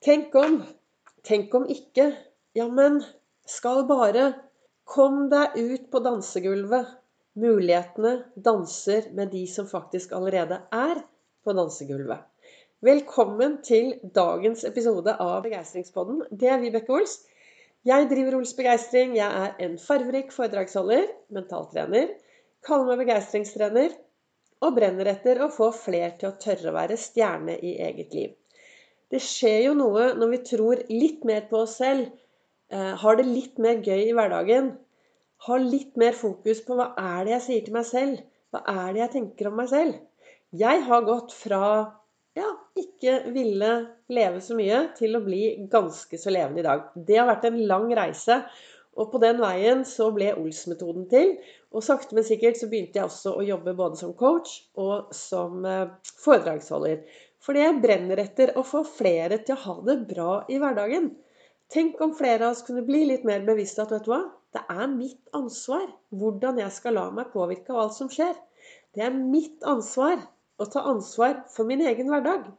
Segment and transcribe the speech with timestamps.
[0.00, 0.62] Tenk om.
[1.28, 2.06] Tenk om ikke.
[2.56, 3.02] Ja, men
[3.44, 4.30] skal bare.
[4.88, 6.94] Kom deg ut på dansegulvet.
[7.36, 8.14] Mulighetene
[8.46, 11.02] danser med de som faktisk allerede er
[11.44, 12.24] på dansegulvet.
[12.80, 16.24] Velkommen til dagens episode av Begeistringspodden.
[16.32, 17.18] Det er Vibeke Ols.
[17.84, 19.18] Jeg driver Ols Begeistring.
[19.20, 22.16] Jeg er en farverik foredragsholder, mentaltrener,
[22.64, 24.00] kaller meg begeistringstrener
[24.64, 28.39] og brenner etter å få fler til å tørre å være stjerne i eget liv.
[29.10, 32.10] Det skjer jo noe når vi tror litt mer på oss selv,
[32.70, 34.74] eh, har det litt mer gøy i hverdagen,
[35.46, 38.20] har litt mer fokus på hva er det jeg sier til meg selv,
[38.52, 39.96] hva er det jeg tenker om meg selv.
[40.50, 41.62] Jeg har gått fra
[42.38, 43.70] ja, ikke ville
[44.12, 46.90] leve så mye, til å bli ganske så levende i dag.
[46.94, 48.40] Det har vært en lang reise.
[48.98, 51.36] Og på den veien så ble Ols-metoden til.
[51.74, 55.64] Og sakte, men sikkert så begynte jeg også å jobbe både som coach og som
[55.66, 55.92] eh,
[56.24, 57.04] foredragsholder.
[57.40, 61.10] Fordi jeg brenner etter å få flere til å ha det bra i hverdagen.
[61.72, 64.24] Tenk om flere av oss kunne bli litt mer bevisst at vet du hva,
[64.54, 65.86] det er mitt ansvar
[66.20, 68.34] hvordan jeg skal la meg påvirke av alt som skjer.
[68.94, 70.18] Det er mitt ansvar
[70.60, 72.50] å ta ansvar for min egen hverdag.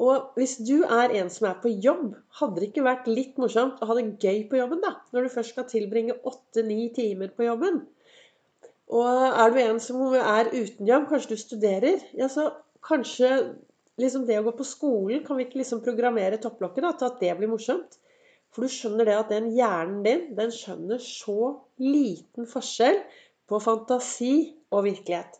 [0.00, 3.82] Og hvis du er en som er på jobb, hadde det ikke vært litt morsomt
[3.82, 4.94] å ha det gøy på jobben, da?
[5.12, 7.82] Når du først skal tilbringe åtte-ni timer på jobben.
[8.90, 12.48] Og er du en som er uten jobb, kanskje du studerer, ja, så
[12.86, 13.28] kanskje
[14.02, 17.20] liksom det å gå på skolen Kan vi ikke liksom programmere topplokket da, til at
[17.22, 17.98] det blir morsomt?
[18.50, 21.36] For du skjønner det at den hjernen din, den skjønner så
[21.78, 22.98] liten forskjell
[23.50, 24.34] på fantasi
[24.74, 25.38] og virkelighet.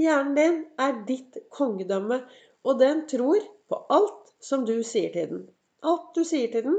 [0.00, 2.20] Hjernen din er ditt kongedømme,
[2.68, 3.40] og den tror
[3.72, 5.46] på alt som du sier til den.
[5.82, 6.78] Alt du sier til den,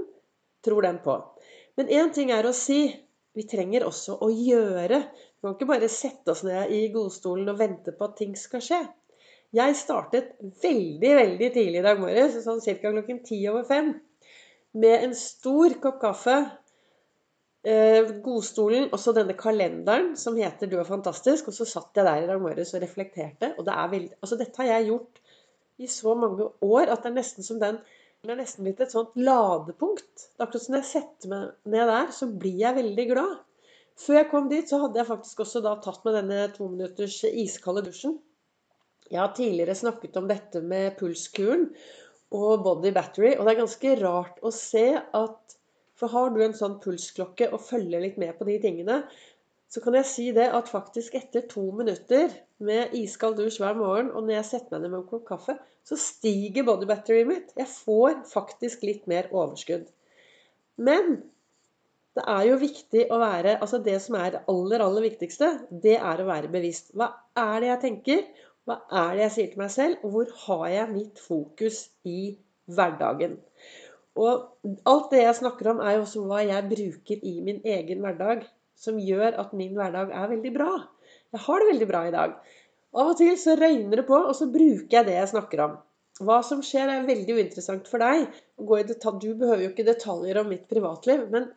[0.65, 1.17] tror den på.
[1.77, 2.85] Men én ting er å si.
[3.33, 4.99] Vi trenger også å gjøre.
[5.09, 8.61] Vi kan ikke bare sette oss ned i godstolen og vente på at ting skal
[8.61, 8.81] skje.
[9.53, 10.31] Jeg startet
[10.63, 12.73] veldig veldig tidlig i dag morges, sånn ca.
[12.81, 13.91] klokken ti over fem,
[14.73, 16.37] med en stor kopp kaffe.
[17.63, 21.47] godstolen, godstolen, også denne kalenderen som heter 'Du er fantastisk'.
[21.47, 23.53] Og så satt jeg der i dag morges og reflekterte.
[23.57, 25.21] Og det er veldig, altså dette har jeg gjort
[25.79, 27.79] i så mange år at det er nesten som den
[28.23, 30.13] det er nesten blitt et sånt ladepunkt.
[30.15, 33.33] Det er akkurat som jeg setter meg ned der, så blir jeg veldig glad.
[33.99, 37.17] Før jeg kom dit, så hadde jeg faktisk også da tatt med denne to minutters
[37.27, 38.15] iskalde dusjen.
[39.11, 41.67] Jeg har tidligere snakket om dette med pulskuren
[42.33, 45.59] og body battery, og det er ganske rart å se at
[45.93, 48.95] For har du en sånn pulsklokke og følger litt med på de tingene,
[49.69, 52.33] så kan jeg si det at faktisk etter to minutter
[52.65, 55.55] med iskald dusj hver morgen, og når jeg setter meg ned med en kopp kaffe,
[55.85, 57.53] så stiger body batteryet mitt.
[57.57, 59.85] Jeg får faktisk litt mer overskudd.
[60.81, 61.15] Men
[62.17, 65.95] det er jo viktig å være Altså det som er det aller, aller viktigste, det
[65.97, 66.91] er å være bevisst.
[66.97, 68.25] Hva er det jeg tenker?
[68.63, 70.03] Hva er det jeg sier til meg selv?
[70.03, 72.19] Og hvor har jeg mitt fokus i
[72.71, 73.37] hverdagen?
[74.19, 78.03] Og alt det jeg snakker om, er jo også hva jeg bruker i min egen
[78.05, 78.45] hverdag
[78.79, 80.73] som gjør at min hverdag er veldig bra.
[81.33, 82.35] Jeg har det veldig bra i dag.
[82.93, 85.75] Av og til så røyner det på, og så bruker jeg det jeg snakker om.
[86.21, 88.27] Hva som skjer, er veldig uinteressant for deg.
[88.59, 91.49] Du behøver jo ikke detaljer om mitt privatliv, men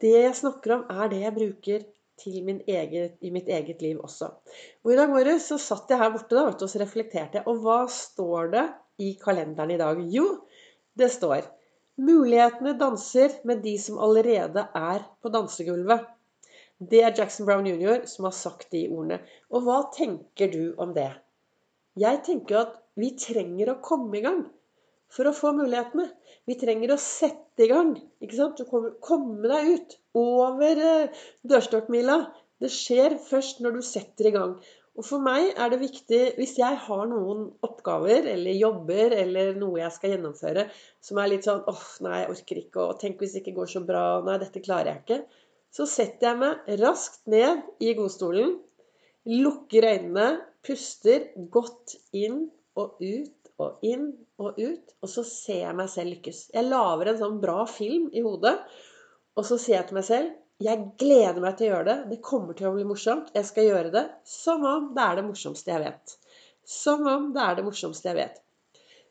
[0.00, 1.84] det jeg snakker om, er det jeg bruker
[2.26, 4.30] eget, i mitt eget liv også.
[4.84, 7.46] Og I dag morges satt jeg her borte da, og så reflekterte jeg.
[7.46, 8.66] Og hva står det
[8.98, 10.02] i kalenderen i dag?
[10.10, 10.26] Jo,
[10.98, 11.46] det står
[11.98, 16.04] Mulighetene danser med de som allerede er på dansegulvet.
[16.78, 18.04] Det er Jackson Brown jr.
[18.06, 19.18] som har sagt de ordene.
[19.50, 21.10] Og hva tenker du om det?
[21.98, 24.44] Jeg tenker at vi trenger å komme i gang
[25.12, 26.08] for å få mulighetene.
[26.48, 27.94] Vi trenger å sette i gang.
[28.24, 28.60] ikke sant?
[28.60, 29.96] Du kommer, komme deg ut.
[30.18, 32.18] Over uh, dørstokkmila.
[32.58, 34.54] Det skjer først når du setter i gang.
[34.98, 39.78] Og for meg er det viktig, hvis jeg har noen oppgaver eller jobber eller noe
[39.78, 40.64] jeg skal gjennomføre
[41.06, 43.70] som er litt sånn åh, nei, jeg orker ikke, og tenk hvis det ikke går
[43.76, 45.20] så bra, nei, dette klarer jeg ikke
[45.74, 48.56] så setter jeg meg raskt ned i godstolen,
[49.28, 50.28] lukker øynene,
[50.64, 52.46] puster godt inn
[52.78, 56.44] og ut og inn og ut, og så ser jeg meg selv lykkes.
[56.54, 58.54] Jeg lager en sånn bra film i hodet,
[59.38, 61.96] og så sier jeg til meg selv jeg gleder meg til å gjøre det.
[62.10, 63.30] Det kommer til å bli morsomt.
[63.36, 66.14] Jeg skal gjøre det som om det er det morsomste jeg vet.
[66.66, 68.40] Som om det er det morsomste jeg vet.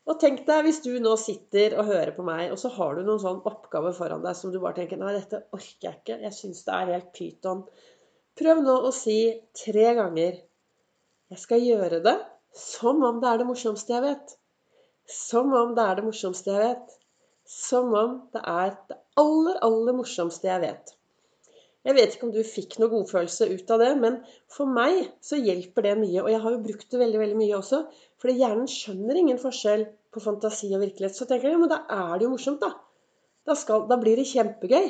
[0.07, 3.03] Og tenk deg hvis du nå sitter og hører på meg, og så har du
[3.07, 6.19] noen sånn oppgave foran deg som du bare tenker Nei, dette orker jeg ikke.
[6.27, 7.63] Jeg syns det er helt pyton.
[8.37, 9.17] Prøv nå å si
[9.57, 10.43] tre ganger
[11.31, 12.17] Jeg skal gjøre det
[12.55, 14.36] som om det er det morsomste jeg vet.
[15.07, 16.95] Som om det er det morsomste jeg vet.
[17.47, 20.93] Som om det er det aller, aller morsomste jeg vet.
[21.87, 24.17] Jeg vet ikke om du fikk noe godfølelse ut av det, men
[24.51, 26.19] for meg så hjelper det mye.
[26.25, 27.79] Og jeg har jo brukt det veldig veldig mye også.
[28.19, 31.83] Fordi hjernen skjønner ingen forskjell på fantasi og virkelighet, så tenker jeg ja, men da
[31.87, 32.73] er det jo morsomt, da.
[33.47, 34.89] Da, skal, da blir det kjempegøy.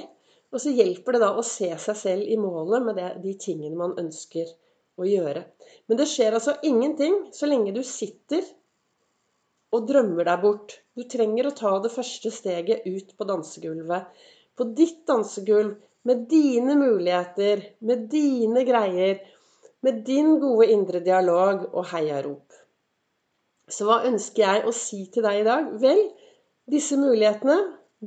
[0.49, 3.77] Og så hjelper det da å se seg selv i målet med det, de tingene
[3.77, 4.49] man ønsker
[4.97, 5.43] å gjøre.
[5.85, 8.47] Men det skjer altså ingenting så lenge du sitter
[9.75, 10.75] og drømmer deg bort.
[10.95, 14.07] Du trenger å ta det første steget ut på dansegulvet.
[14.57, 15.75] På ditt dansegulv,
[16.07, 19.19] med dine muligheter, med dine greier,
[19.83, 22.55] med din gode indre dialog og heiarop.
[23.67, 25.67] Så hva ønsker jeg å si til deg i dag?
[25.81, 26.05] Vel,
[26.71, 27.57] disse mulighetene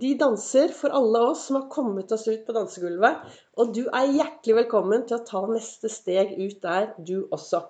[0.00, 3.24] de danser for alle oss som har kommet oss ut på dansegulvet.
[3.58, 7.64] Og du er hjertelig velkommen til å ta neste steg ut der, du også.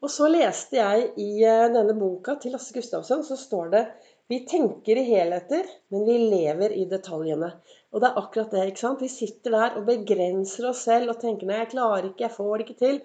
[0.00, 3.82] Og så leste jeg i eh, denne boka til Lasse Gustavsson, så står det
[4.30, 7.48] vi tenker i helheter, men vi lever i detaljene.
[7.90, 8.68] Og det er akkurat det.
[8.70, 9.02] ikke sant?
[9.02, 12.52] Vi sitter der og begrenser oss selv og tenker nei, jeg klarer ikke, jeg får
[12.54, 13.00] det ikke til.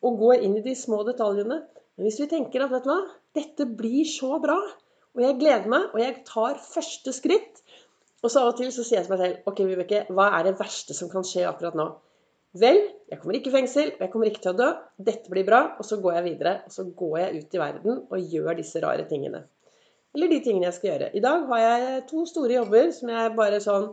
[0.00, 1.60] Og går inn i de små detaljene.
[1.68, 3.00] Men hvis vi tenker at vet du hva,
[3.36, 4.56] dette blir så bra,
[5.12, 7.60] og jeg gleder meg, og jeg tar første skritt,
[8.24, 10.48] og så av og til så sier jeg til meg selv Ok, Vibeke, hva er
[10.48, 11.90] det verste som kan skje akkurat nå?
[12.58, 14.68] Vel, jeg kommer ikke i fengsel, jeg kommer ikke til å dø.
[15.06, 15.60] Dette blir bra.
[15.78, 16.54] Og så går jeg videre.
[16.66, 19.44] Og så går jeg ut i verden og gjør disse rare tingene.
[20.16, 21.12] Eller de tingene jeg skal gjøre.
[21.14, 23.86] I dag har jeg to store jobber som jeg bare sånn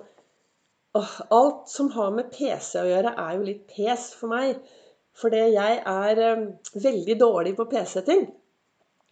[0.98, 4.58] åh, Alt som har med PC å gjøre, er jo litt pes for meg.
[5.18, 6.48] Fordi jeg er um,
[6.82, 8.26] veldig dårlig på PC-ting.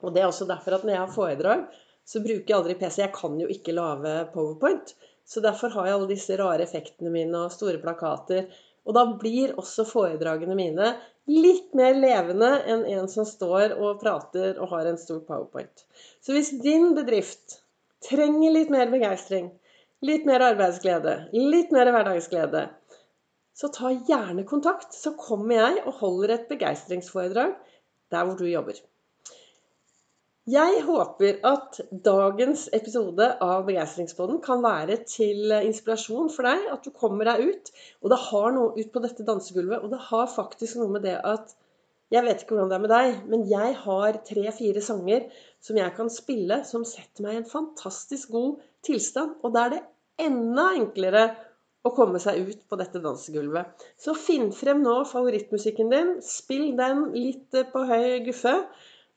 [0.05, 1.65] Og det er også derfor at når jeg har foredrag,
[2.05, 3.01] så bruker jeg aldri PC.
[3.03, 4.95] Jeg kan jo ikke lage powerpoint.
[5.25, 8.49] Så derfor har jeg alle disse rare effektene mine og store plakater.
[8.85, 10.93] Og da blir også foredragene mine
[11.29, 15.85] litt mer levende enn en som står og prater og har en stor powerpoint.
[16.21, 17.59] Så hvis din bedrift
[18.05, 19.49] trenger litt mer begeistring,
[20.05, 22.67] litt mer arbeidsglede, litt mer hverdagsglede,
[23.55, 24.93] så ta gjerne kontakt.
[24.93, 27.55] Så kommer jeg og holder et begeistringsforedrag
[28.13, 28.77] der hvor du jobber.
[30.45, 36.67] Jeg håper at dagens episode av Begeistringspodden kan være til inspirasjon for deg.
[36.69, 37.71] At du kommer deg ut.
[38.05, 39.81] Og det har noe ut på dette dansegulvet.
[39.81, 41.55] Og det har faktisk noe med det at
[42.13, 45.23] Jeg vet ikke hvordan det er med deg, men jeg har tre-fire sanger
[45.65, 49.39] som jeg kan spille, som setter meg i en fantastisk god tilstand.
[49.41, 49.79] Og da er det
[50.27, 51.23] enda enklere
[51.81, 53.87] å komme seg ut på dette dansegulvet.
[53.97, 56.13] Så finn frem nå favorittmusikken din.
[56.21, 58.59] Spill den litt på høy guffe.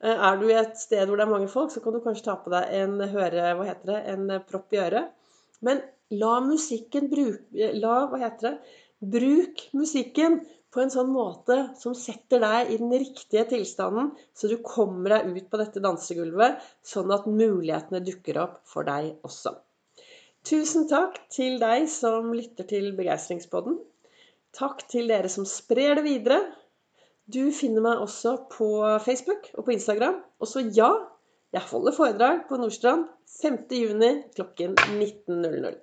[0.05, 2.29] Eh, er du i et sted hvor det er mange folk, så kan du kanskje
[2.29, 5.15] ta på deg en høre, hva heter det, en eh, propp i øret.
[5.67, 5.83] Men
[6.15, 8.77] la musikken bruke La, hva heter det?
[9.15, 10.41] Bruk musikken
[10.75, 15.31] på en sånn måte som setter deg i den riktige tilstanden, så du kommer deg
[15.37, 19.55] ut på dette dansegulvet, sånn at mulighetene dukker opp for deg også.
[20.49, 23.79] Tusen takk til deg som lytter til Begeistringspodden.
[24.56, 26.39] Takk til dere som sprer det videre.
[27.29, 28.69] Du finner meg også på
[29.05, 30.23] Facebook og på Instagram.
[30.41, 30.89] Og så ja,
[31.53, 33.05] jeg holder foredrag på Nordstrand
[33.45, 35.79] 5.6 klokken 19.00.